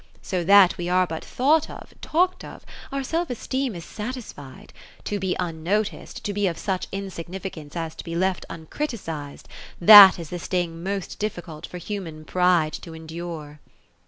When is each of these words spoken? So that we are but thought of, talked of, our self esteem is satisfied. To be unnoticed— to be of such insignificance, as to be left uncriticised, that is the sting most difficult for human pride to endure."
So 0.23 0.43
that 0.45 0.79
we 0.79 0.89
are 0.89 1.05
but 1.05 1.23
thought 1.23 1.69
of, 1.69 1.93
talked 2.01 2.43
of, 2.43 2.65
our 2.91 3.03
self 3.03 3.29
esteem 3.29 3.75
is 3.75 3.85
satisfied. 3.85 4.73
To 5.03 5.19
be 5.19 5.35
unnoticed— 5.39 6.23
to 6.25 6.33
be 6.33 6.47
of 6.47 6.57
such 6.57 6.87
insignificance, 6.91 7.75
as 7.75 7.93
to 7.93 8.03
be 8.03 8.15
left 8.15 8.43
uncriticised, 8.49 9.45
that 9.79 10.17
is 10.17 10.31
the 10.31 10.39
sting 10.39 10.81
most 10.81 11.19
difficult 11.19 11.67
for 11.67 11.77
human 11.77 12.25
pride 12.25 12.73
to 12.81 12.95
endure." 12.95 13.59